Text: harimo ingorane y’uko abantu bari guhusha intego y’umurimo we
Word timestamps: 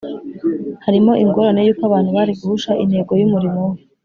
harimo 0.85 1.11
ingorane 1.23 1.61
y’uko 1.63 1.83
abantu 1.85 2.09
bari 2.17 2.31
guhusha 2.39 2.71
intego 2.83 3.11
y’umurimo 3.21 3.61
we 3.71 3.77